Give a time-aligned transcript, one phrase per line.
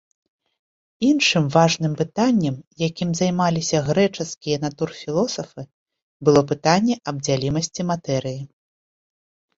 [1.09, 2.55] Іншым важным пытаннем,
[2.87, 5.63] якім займаліся грэчаскія натурфілосафы,
[6.27, 8.41] было пытанне аб дзялімасці матэрыі.